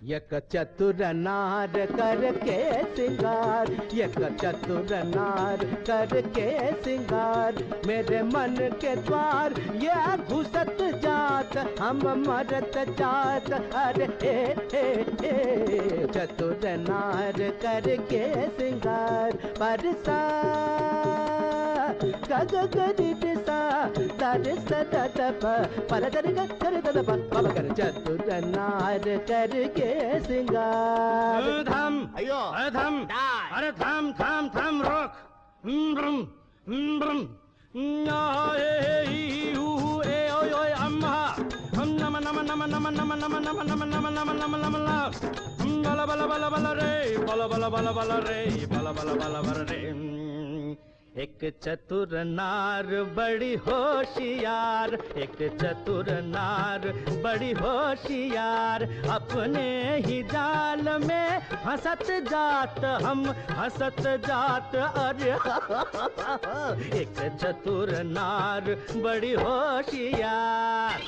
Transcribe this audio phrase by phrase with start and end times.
[0.00, 2.58] यक चतुर नार करके
[2.96, 6.50] सिंगार यक चतुर नार करके
[6.82, 14.36] सिंगार। मेरे मन के द्वार ये घुसत जात, हम मरत जात। अरे ए
[14.74, 14.84] ए
[15.24, 20.18] ए चतुर नार करके सिंगार परसा
[22.30, 23.58] గగ గని పిసా
[24.20, 25.44] దాని సదతప
[25.90, 29.90] పలకరి గచ్చరి తదప పలకరి చతుర నార కరిగే
[30.26, 33.00] సింగార్ ధమ్ అయ్యో అధమ్
[33.56, 35.16] అరే ధమ్ ధమ్ ధమ్ రోక్
[35.94, 36.18] బ్రం
[36.98, 37.20] బ్రం
[45.84, 46.90] బల బల బల బల రే
[47.28, 48.38] బల బల బల బల రే
[48.72, 49.78] బల బల బల బల రే
[51.18, 56.78] एक चतुर नार, बड़ी होशियार। एक चतुर नार,
[57.24, 65.32] बड़ी होशियार। अपने ही जाल में हंसत जात हम, हंसत जात अरे।
[67.00, 68.62] एक चतुर नार,
[68.96, 71.00] बड़ी होशियार।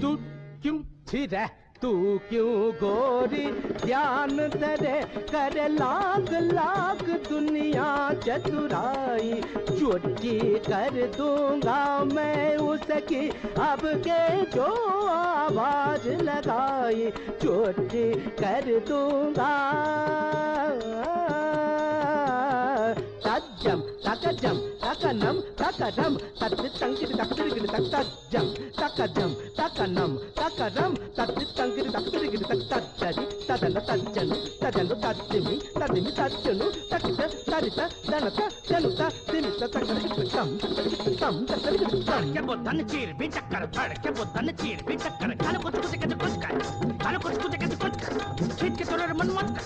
[0.00, 0.16] तू
[0.62, 0.78] क्यों
[1.12, 3.50] थी फिर तू क्यों गोरी?
[3.86, 9.42] ध्यान तेरे कर लाख लाख दुनिया चतुराई।
[9.80, 17.10] चोटी कर दूँगा मैं उसकी। अब के जो आवाज़ लगाई
[17.42, 19.52] चोटी कर दूँगा।
[23.26, 28.46] తజ్జం తకజం తకనం తకరం తద్విత్తంకిరి తక్తిరిగిరి తక్తజ్జం
[28.78, 37.20] తకజం తకనం తకరం తద్విత్తంకిరి తక్తిరిగిరి తక్తజ్జరి తదన తజ్జను తదను తత్తిమి తదిమి తజ్జను తకిత
[37.50, 40.48] తరిత ధనత జనుత తిమిత తకరితం
[41.16, 46.14] తం తకరితం తడక బొద్దన చీర్ బి చక్కర తడక బొద్దన చీర్ బి చక్కర కన కొట్టుకు కన
[46.16, 46.52] కొట్టుకు
[46.98, 48.20] కన కొట్టుకు కన కొట్టుకు
[48.60, 49.58] కిట్కి తొలర మన్మత్క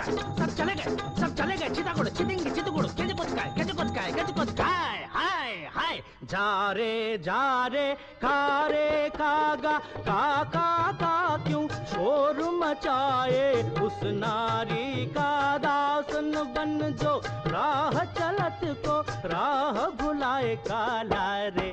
[0.00, 4.32] కొచ్చుకొచ్చుకాయ सब चले गए, सब चले गए। चितागुड़ चितिंगी चितगुड़ कैसे कोचकाय कैसे कोचकाय कैसे
[4.32, 11.14] कोचकाय। हाय हाय। जा रे जा रे, का रे कागा का का का,
[11.46, 13.72] क्यों शोर मचाए?
[13.82, 21.70] उस नारी का दासन बन जो, राह चलत को राह भुलाए। काला रे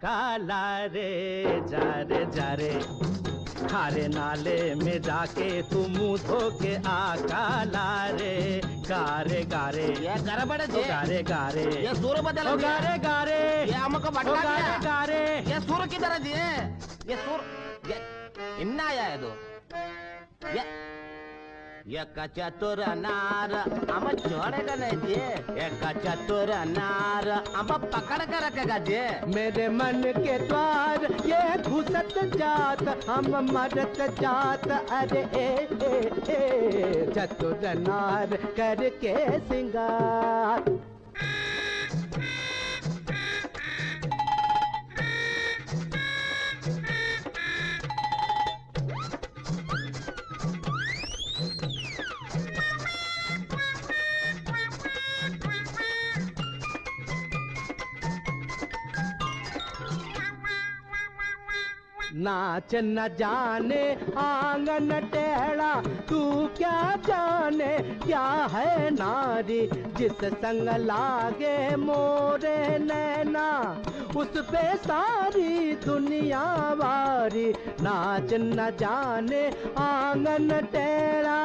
[0.00, 1.10] काला रे,
[1.68, 9.42] जा रे जा रे। खारे नाले में जाके तू मुँह धो के आका लारे। गारे
[9.52, 15.86] गारे। ओ गारे गारे। ये सुर बदल गारे गारे। ये हमको गारे गारे। ये सुर
[15.86, 16.44] किधर दिए
[17.10, 17.40] ये सुर
[17.90, 17.96] ये
[18.62, 19.30] इन्ना आया है तो।
[20.56, 20.62] ये
[21.88, 23.52] ये चतुर नार
[23.90, 25.14] हम छोड़ेगा नहीं जी
[25.64, 28.98] एक चतुर नार हम पकड़ कर रखेगा जी
[29.34, 37.68] मेरे मन के द्वार ये घुसत जात, हम मरत जात। अरे, ए ए ए, चतुर
[37.78, 40.85] नार करके सिंगार।
[62.16, 67.78] नाच न जाने, आँगन टेढ़ा, तू क्या जाने?
[67.78, 73.82] क्या है नारी जिस संग लागे मोरे नैना?
[74.16, 81.36] उस पे सारी दुनिया वारी, नाच न जाने, आँगन टेढ़ा।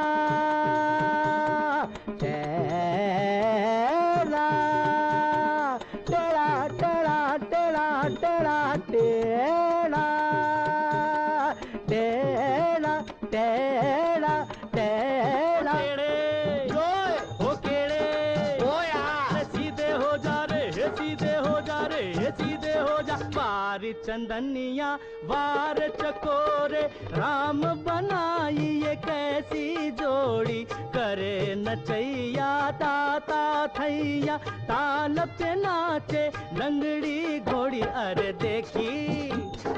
[24.05, 24.93] चंदनिया
[25.31, 26.81] वार चकोरे
[27.17, 30.63] राम बनाई ये कैसी जोड़ी
[30.95, 32.49] करे नचैया
[32.81, 33.41] ताता
[33.79, 34.37] थैया
[34.71, 36.27] ताल पे नाचे
[36.59, 38.89] लंगड़ी घोड़ी अरे देखी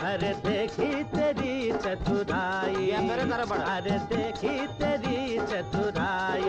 [0.03, 6.41] अरे देखी तेरी चतुराई। अरे देखी तेरी चतुराई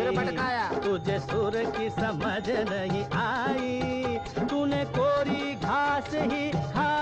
[0.84, 4.19] तुझे सुर की समझ नहीं आई
[4.50, 6.94] तूने कोरी घास ही खाई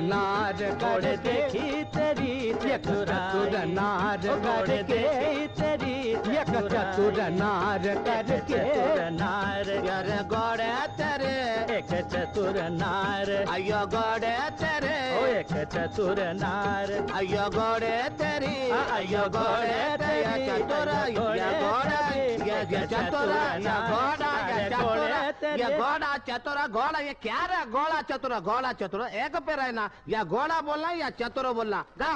[0.00, 5.69] नार घोड़े करके देखी तेरी चतुर चतुराई नार घोड़े देखी तेरी
[6.40, 11.32] एक चतुर नार करके। चतुर नार। यार गोड़े तेरे।
[11.76, 14.96] एक चतुर नार। अयो गोड़े तेरे।
[15.30, 20.88] एक चतुर नार। अयो गोड़े तेरी। अयो गोड़े तेरी। चतुर
[22.40, 27.64] ये ये चतुर ये घोड़ा ये चतुर। ये घोड़ा चतुर घोड़ा ये क्या रे?
[27.70, 31.84] घोड़ा चतुर घोड़ा चतुर। एक पे रहना। या घोड़ा बोलना या चतुर बोलना?
[31.98, 32.12] गा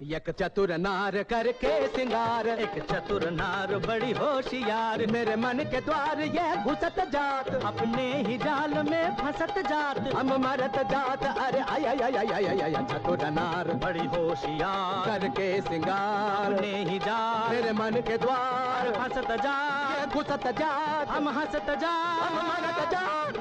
[0.00, 6.46] एक चतुर नार करके सिंगार एक चतुर नार बड़ी होशियार। मेरे मन के द्वार ये
[6.64, 12.16] घुसत जात अपने ही जाल में फंसत जात। हम मरत जात अरे आय आय आय
[12.16, 18.16] आय आय आय चतुर नार बड़ी होशियार। करके सिंगार अपने ही जाल मेरे मन के
[18.16, 23.38] द्वार फंसत जात। घुसत जात हम हंसत जात। हम मरत जात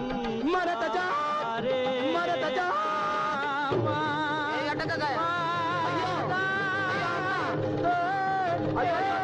[0.52, 2.78] मरत जात अरे। मरत जात।
[4.70, 5.29] अटक गया।
[8.80, 9.19] 哎呀哎